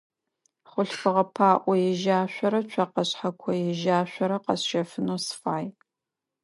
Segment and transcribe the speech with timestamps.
[0.69, 5.65] Хъулъфыгъэ паӏо ежьашъорэ цокъэ шъхьэко ежьашъорэ къэсщэфынэу сыфай.